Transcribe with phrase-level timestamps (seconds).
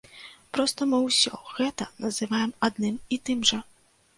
[0.57, 3.65] Проста мы ўсё гэта называем адным і тым жа.